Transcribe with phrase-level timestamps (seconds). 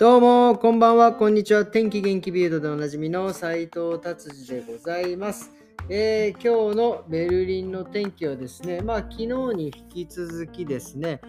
[0.00, 1.66] どうも、こんばんは、こんにちは。
[1.66, 5.52] 天気元気ビルドでおなじみの斉藤達治でございます。
[5.90, 11.20] えー、今日のベルリンの天気はですね、まあ昨日に引き続きですね、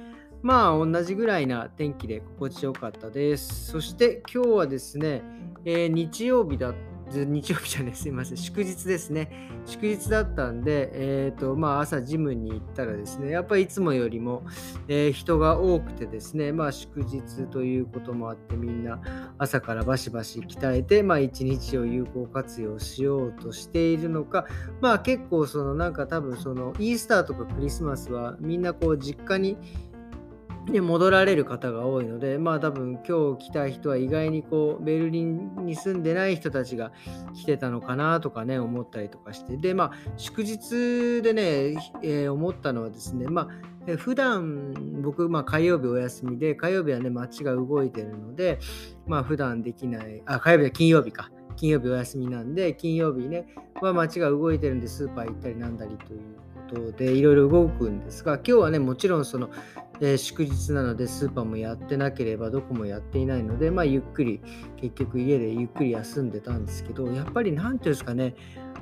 [0.42, 3.72] まあ同じぐらいな天気で心地よかったです。
[3.72, 5.22] そして今日はですね、
[5.66, 9.50] えー、日曜日だった日曜日じゃない、すいません、祝日ですね。
[9.66, 14.44] 祝日だったんで、え、ー、と、まあ、朝ジムに行ったらですね、やっぱりいつもよりも、
[14.88, 19.00] えー、人が多くてですね、まあ、祝日ということもあって、みんな
[19.38, 24.46] 朝からバシバシ鍛えて、まあ、一日を有効活用しようとしているのか、
[24.82, 29.58] まあ、結構、その、なんか多分、その、イースターとかクリスマスは、みんなこう、実家に、
[30.66, 36.92] で戻られる方が多いので、まあ多分今日来た人は意外にこうベルリンに住んでない人たちが
[37.34, 39.58] 来てたのかなとかね思ったりとかして。
[39.58, 41.44] でまあ祝日でね、
[42.04, 43.50] えー、思ったのはですねま
[43.88, 48.60] あ普段僕、まあ、火曜日お休みで火曜日はね街が動いてるので
[49.08, 51.32] まあ普段できないあ火曜日は金曜日か。
[51.58, 53.46] 金曜日お休みなんで金曜日ね
[53.82, 56.22] は街が動いてるんでスーパー行ったりなんだりという
[56.70, 59.50] ことでいろいろ動くんですが今日はねもちろんその
[60.02, 64.42] え、祝日なのでスーパーもやってなければどこもやっていないので、まあ、ゆっくり
[64.78, 68.36] 結局家でゆっくり休んでたんですけどやっぱり何ていうんですかね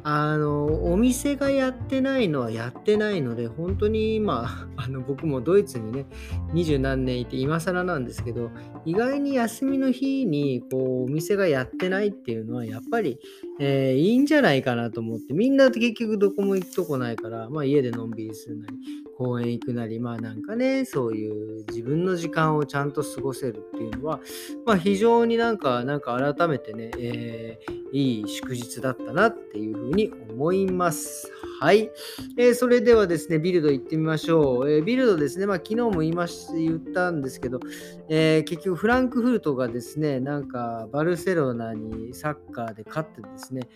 [0.04, 6.06] あのお店がやってないのはやってないので本当に今 あの僕もドイツにね
[6.54, 8.50] 二十何年いて今更なんですけど
[8.86, 13.20] 意外に休みの日にこうお店がやってないっていうのはやっぱり、
[13.60, 24.22] えー、いいんじゃないかなと思ってみんな結局どこも行くとこないから、まあ、家でのんびりするなり公園行くなりまあなんかねそういう自分の時間をちゃんと過ごせるっていうのは、
[24.66, 31.32] まあ、非常になんかなんか改めてね、えーいい祝日だったなっていうふうに思います。
[31.62, 31.92] はい。
[32.38, 34.72] えー、それではですね、ビルド行ってみましょう。
[34.72, 37.60] えー、ビルドですね、まあ昨日も言いまし言ったんですけど、
[38.08, 43.68] えー、結局フランクフルトがですね、なんかバルセロナにサッカーで勝ってですね、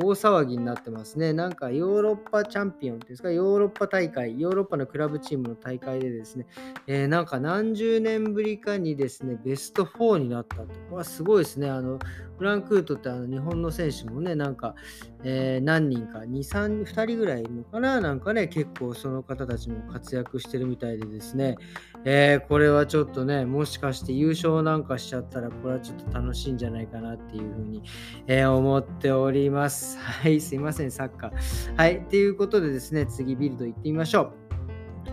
[0.00, 1.32] 大騒ぎになってますね。
[1.32, 6.46] なんかヨーロッパチャンピオンですか、ヨーロッパ大会、ヨーロッパのクラブチームの大会でですね、
[6.86, 10.66] え、なんか何十年ぶりかにですね、ベスト4になったと。
[10.66, 11.68] これはすごいですね。
[11.68, 11.98] あの
[12.38, 14.74] フランクフルトってあの日本の選手もね、なんか、
[15.24, 21.56] えー、何人か、2、3、2人ぐらいいるのかな、なんかね、結構その方たちも活躍してるみたいでですね、
[22.04, 27.82] えー、これはちょっとね、もしかして優勝なんかしちゃったら、これはちょっと楽しいんじゃないかなっていうふうに、
[28.26, 29.98] えー、思っております。
[29.98, 31.76] はい、すいません、サッカー。
[31.76, 34.41] はい、ということでですね、次ビルド行ってみましょう。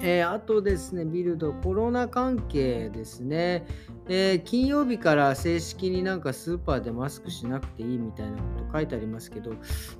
[0.01, 3.65] えー、あとですね、ビルド、コロナ関係ですね、
[4.07, 9.51] えー、金曜日から正式になんかスーパーでマスクしなくていいみたいなこと書いてありますけど、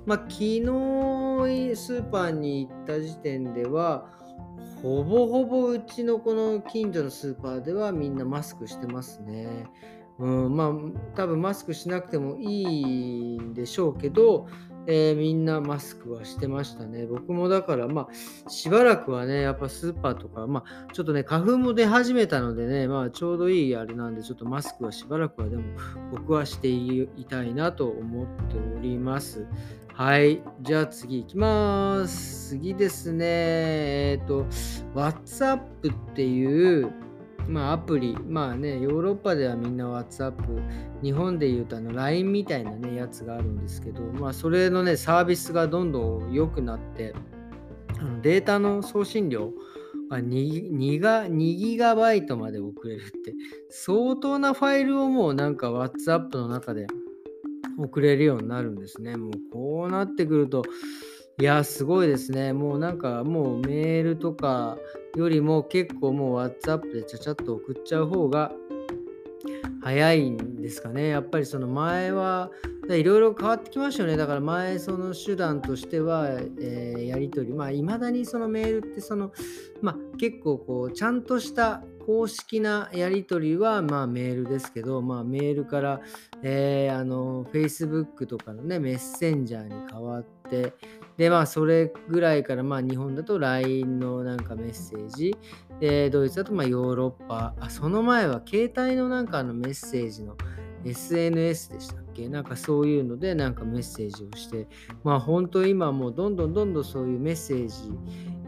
[0.06, 0.62] まあ、昨日
[1.76, 4.06] スーパーに行った時点では、
[4.82, 9.66] ほぼほぼうちのこの近所のスーパーではみんなマスクしてますね。
[10.18, 10.70] うん、まあ
[11.14, 14.48] 多分マスクしなくてもいいんでしょうけど、
[14.86, 17.06] えー、みんなマスクはしてましたね。
[17.06, 25.62] 僕もだから、まあ、しばらくはね、やっぱスーパーとか、まあ、ちょっとね、花粉も出始めたのでね、まあ、ちょうどいいあれなんで、ちょっとマスクはしばらくはでも、
[26.10, 29.46] 僕はしていたいなと思っております。
[29.92, 30.42] はい。
[30.62, 32.50] じゃあ次行きます。
[32.50, 33.26] 次ですね。
[33.26, 34.46] えっ、ー、と、
[34.94, 35.58] WhatsApp
[35.92, 36.90] っていう、
[37.50, 40.34] まあ、アプリ、まあね、ヨーロッパではみんな WhatsApp、
[41.02, 47.12] 日本でいうとあの LINE みたいなね、やつがあるんですけど、まあ、それのね、サービスがどんどん良くなって、
[47.98, 49.52] あのデータの送信量
[50.10, 53.34] が 2, 2, が2ギガバイトまで送れるって、
[53.68, 56.86] 相当なファイルをもうなんか WhatsApp の中で
[57.78, 59.16] 送れるようになるんですね。
[59.16, 60.62] もうこうなってくると、
[61.40, 62.52] いや、すごいですね。
[62.52, 64.76] もうなんかもうメールとか
[65.16, 68.52] よりも結構もう WhatsApp でちゃちゃっと送っちゃう方が
[69.82, 71.08] 早いんですかね。
[71.08, 72.50] やっぱりその前は
[72.88, 74.16] いろいろ変わってきましたよね。
[74.16, 76.28] だから前その手段としては、
[76.60, 79.32] えー、やり取り、まあいまだにそのメールってその、
[79.80, 86.00] まあ結構こうちゃんとした公式なやり取りはまあメールですけど、まあメールから、
[86.42, 90.74] えー、あの Facebook とかのねメッセンジャーに変わって、
[91.20, 95.36] で、まあ、それぐらいから、まあ、日本だと LINE のなんかメッセージ、
[95.78, 100.36] で、ドイツだとまあヨーロッパ、あ、その前は携帯のなんかのメッセージの
[100.84, 102.28] SNS でしたっけ？
[102.28, 104.66] なんかそういうのでなんかメッセージをして、
[105.04, 107.74] まあ本当今もうどんどんどんどんそういうメッセージ、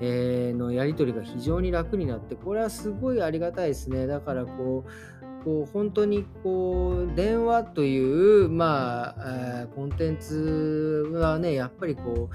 [0.00, 4.06] えー、のやり取りが非常に楽になって、これはすごいありがたいですね。
[4.06, 4.90] だからこう、
[5.44, 12.28] こう本当にこう電話という、まあえーコンテンツはねやっぱりこ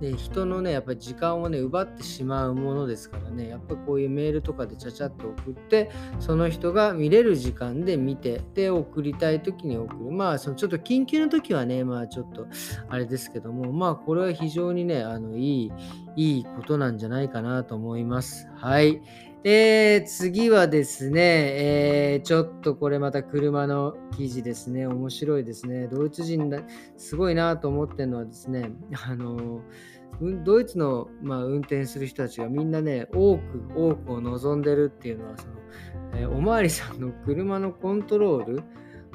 [0.00, 5.90] う、ね、人のねやっぱり時間をね奪ってしまうものですからねやっぱりこういうメールとかでちゃちゃっと送って
[6.20, 10.10] その人が見れる時間で見てで送りたい時に送る。
[10.10, 12.46] まあそのちょっと緊急の時はねまあちょっと
[12.88, 15.72] あれですけどもまあこれは非常にねあのいい
[16.16, 18.48] いいことなんじゃないかなと思います。
[18.56, 19.02] はい。
[19.46, 24.86] えー、次はですね、えー、ちょっとこれまた車の記事ですね。
[24.86, 25.86] 面白いですね。
[25.86, 26.62] ドイツ人だ、
[26.96, 28.70] すごいなと思ってるのはですね、
[29.06, 29.60] あの
[30.44, 33.42] ドイツの、まあ、運転する人たちがみんなね、多く
[33.76, 35.52] 多くを望んでるっていうのは、その
[36.14, 38.62] えーおまわりさんの車のコントロール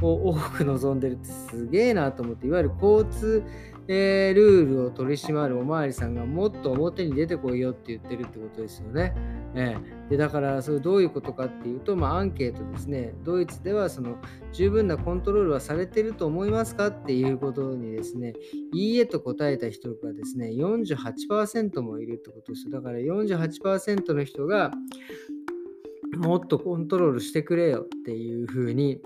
[0.02, 3.44] を多く望んでるってすげえなと思って、いわゆる交通、
[3.92, 9.16] えールールを取り締まるおまわりさんがもっと表に出てこいよって言ってるってことですよね。
[9.56, 14.18] ええでだからそれどういうことかっていうと、まあ、アンケートですねドイツではその
[14.54, 18.34] 十分なコントロールはされてると思いますかっていうことにですね
[18.74, 24.72] いいえと答えた人がですね48%もいるってことですだから48%の人が
[26.18, 29.00] もっとコントロールしてくれよっていうふうに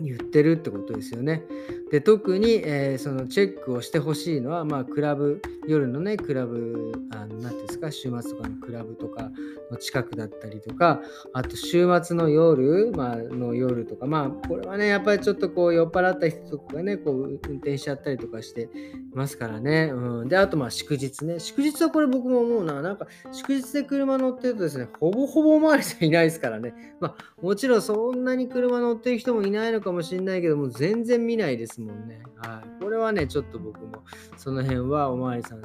[0.00, 1.42] 言ってるってことですよね。
[1.90, 9.30] で特に、えーそのチェックをしてほしいのは、まあ、クラブ夜のねクラブあのなんていうんですか週末とかのクラブとか
[9.70, 11.00] の近くだったりとか
[11.32, 18.68] あと週末の夜、まあの夜とかまあこれはねやっぱりちょっとこう酔っ払った人とかがねこう運転しちゃったりとかして
[19.14, 19.90] ますからね。
[19.92, 26.96] うん、であとまあ祝日ね祝日はこれ僕も思うななんか祝日で車乗ってるとですねほぼほぼおまわりさんいないですからね。
[27.00, 32.22] まあもちろんそんなに車乗ってる人もいないのかもしれないけども全然見ないですもんね。
[32.36, 32.82] はい。
[32.82, 34.02] これはね、ちょっと僕も
[34.36, 35.62] その辺はおまわりさん、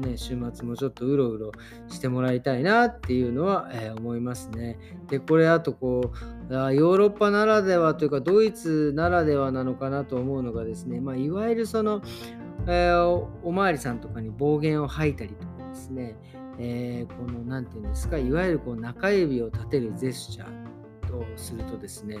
[0.00, 1.52] ね、週末もちょっとうろうろ
[1.88, 4.78] してもらいたいなっていうのは、えー思いますね。
[5.08, 6.12] で、これあとこ
[6.50, 12.02] うあ、ヨーロッパならではというかドイツならではなのかなと思うのがですね、まあ、いわゆるその、
[12.66, 16.16] えーおおまわりさんとかに暴言を吐いたりとかですね、
[16.58, 20.73] えーこの、なんていうんですか、いわゆるこう中指を立てるジェスチャー
[21.18, 22.18] をするとですね、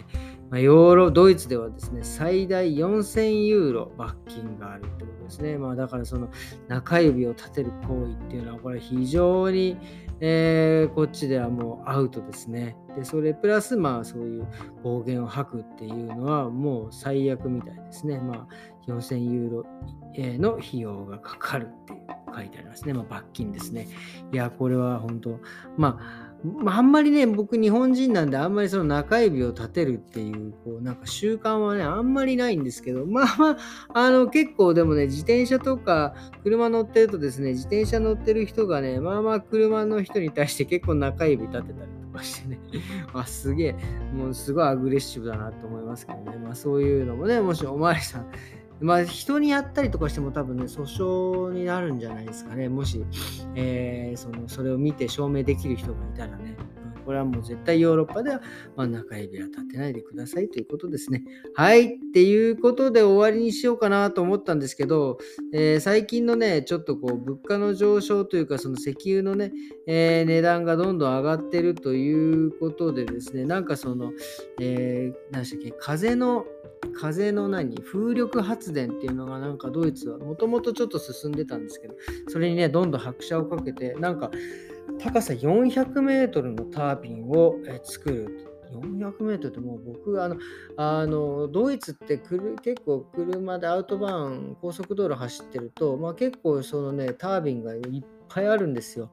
[0.50, 5.58] まあ、ヨーロドイツではですね、最大4000ユーロ罰金があるってことですね。
[5.58, 6.28] まあ、だからその
[6.68, 9.76] 中指を立てる行為っていうのは、これ非常に、
[10.20, 12.76] えーこっちではもうアウトですね。
[12.96, 14.46] で、それプラス、まあそういう
[14.82, 18.20] 暴言を吐くっていうのはもう最悪みたいですね。
[18.20, 18.48] まあ
[18.86, 19.66] 4000ユーロ
[20.14, 22.00] えの費用がかかるっていう
[22.34, 22.92] 書いてありますね。
[22.92, 23.88] まあ罰金ですね。
[24.32, 25.40] いや、これは本当、
[25.76, 26.33] まあ、
[26.72, 33.56] あ、あんまりね、僕日本人なんであんまりその中指を立てるっていう、こうなんか習慣はね、あんまりないんですけど、 まあまあ、
[33.94, 42.58] あの結構でもね、自転車とか車乗ってるとですね、自転車乗ってる人がね、まあまあ車の人に対して 結構中指立てたりとかしてね、
[43.14, 43.76] あ、すげえ、
[44.14, 48.26] もうすごいアグレッシブだなと思いますけどね、まあそういうのもね、もしおまわりさん、
[48.80, 52.68] まあ人にやったりとかしても多分ね、訴訟になるんじゃないですかね。
[52.68, 53.04] もし、
[53.54, 56.56] えーそのそれを見て証明できる人がいたらね。
[57.04, 58.40] これはもう絶対ヨーロッパでは、
[58.76, 61.24] まあ、中指は立てないでくださいということですね。
[61.54, 61.84] はい。
[61.84, 65.18] っていうことで終わりにしようかなと思ったんですけど、
[65.52, 69.52] えー最近のね、ちょっとこう物価の上昇というか、その石油のね、
[69.86, 74.12] えー値段がどんどん上がってるということでですね、なんかその、
[74.60, 76.46] えー何でしたっけ、風の
[76.92, 81.94] 風の何風力発電っていうのがなんかドイツはもともとちょっと進んでたんですけど
[82.28, 84.30] それにねどんどん拍車をかけてなんか
[85.04, 90.36] 高さ400メートルのタービンをえ作る400メートルってもう僕あの
[90.78, 97.82] あのドイツってくる結構車でアウトバーン高速道路走ってると、まあ、結構そのねタービンがいっ
[98.30, 99.10] ぱいあるんですよ。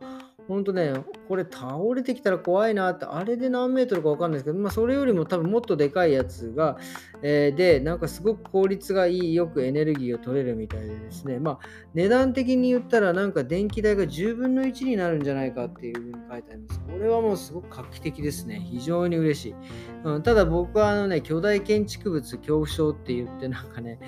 [0.47, 0.93] ほんとね、
[1.27, 6.77] これ倒れてきたら怖いなって、あれで何メートルか分かんないですけど、まあ、それよりも多分もっとでかいやつが、
[7.21, 11.59] えーで、なんかすごく効率がいい、よくエネルギーを取れるみたいでですね、まあ、
[11.93, 16.79] 値段的に言ったら、なんか電気代が10分の1になるんじゃないかっていうふうに書いてあります。
[16.81, 18.65] これはもうすごく画期的ですね。
[18.69, 19.55] 非常に嬉しい。
[20.03, 23.99] うん、ただ僕はあのね、巨大建築物恐怖症って言って、なんかね、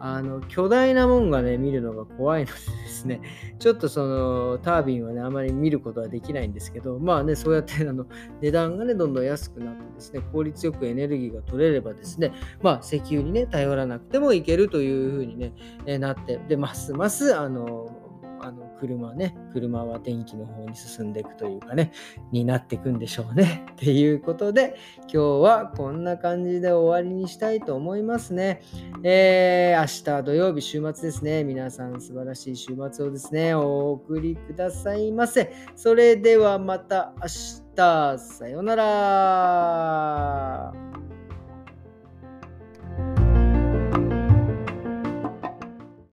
[0.00, 3.20] あの巨大なもんがね見るのが怖いのでですね
[3.58, 8.06] ちょっとそのタービンはねあまり見ることはできないんですけどまあねそうやってあの
[8.40, 15.52] 値段がねどんどん安くなってですね効率よくエネルギーが取れればですねまあ石油にね頼らなくてもいけるというふうにね、
[15.86, 18.07] えなってでますますあの
[18.40, 21.92] あの車ね車は電気の方に進んでいくというかね
[22.32, 28.62] になっていくんでしょうね っていうことで今日はこんな感じで終わりにしたいと思いますね。
[29.02, 31.44] えー、明日土曜日週末ですね。
[31.44, 35.52] 皆さん素晴らしい週末をですね、お送りくださいませ。
[35.76, 37.28] それではまた明
[37.76, 40.87] 日、さようなら。